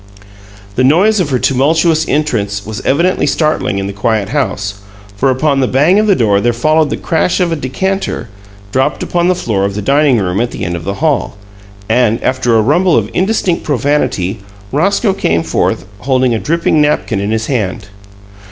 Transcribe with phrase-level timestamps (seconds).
[0.77, 4.81] The noise of her tumultuous entrance was evidently startling in the quiet house,
[5.15, 8.27] for upon the bang of the door there followed the crash of a decanter,
[8.71, 11.37] dropped upon the floor of the dining room at the end of the hall;
[11.87, 14.39] and, after a rumble of indistinct profanity,
[14.71, 17.89] Roscoe came forth, holding a dripping napkin in his hand.